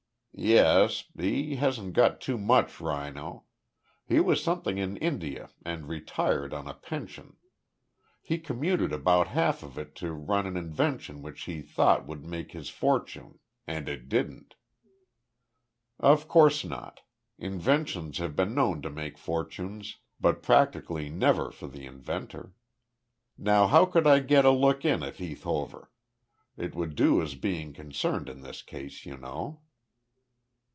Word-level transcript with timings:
"Yes. 0.33 1.03
He's 1.15 1.59
hasn't 1.59 1.93
got 1.93 2.19
too 2.21 2.37
much 2.39 2.79
rhino. 2.79 3.43
He 4.07 4.19
was 4.21 4.41
something 4.41 4.77
in 4.79 4.95
India 4.97 5.49
and 5.63 5.87
retired 5.89 6.51
on 6.53 6.67
a 6.69 6.73
pension. 6.73 7.35
He 8.21 8.39
commuted 8.39 8.91
about 8.93 9.27
half 9.27 9.61
of 9.61 9.77
it 9.77 9.93
to 9.95 10.13
run 10.13 10.47
an 10.47 10.55
invention 10.57 11.21
which 11.21 11.43
he 11.43 11.61
thought 11.61 12.07
would 12.07 12.23
make 12.25 12.53
his 12.53 12.69
fortune, 12.69 13.37
and 13.67 13.87
it 13.89 14.07
didn't." 14.09 14.55
"Of 15.99 16.27
course 16.29 16.63
not. 16.65 17.01
Inventions 17.37 18.17
have 18.19 18.35
been 18.35 18.55
known 18.55 18.81
to 18.83 18.89
make 18.89 19.17
fortunes, 19.19 19.97
but 20.19 20.41
practically 20.41 21.09
never 21.09 21.51
for 21.51 21.67
the 21.67 21.85
inventor. 21.85 22.53
Now 23.37 23.67
how 23.67 23.85
could 23.85 24.07
I 24.07 24.19
get 24.21 24.45
a 24.45 24.51
look 24.51 24.85
in 24.85 25.03
at 25.03 25.17
Heath 25.17 25.43
Hover? 25.43 25.91
It 26.57 26.73
wouldn't 26.73 26.97
do 26.97 27.21
as 27.21 27.35
being 27.35 27.73
concerned 27.73 28.27
in 28.29 28.41
this 28.41 28.63
case, 28.63 29.05
you 29.05 29.17
know." 29.17 29.61